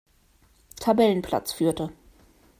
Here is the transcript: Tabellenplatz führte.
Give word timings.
Tabellenplatz 0.79 1.53
führte. 1.53 1.91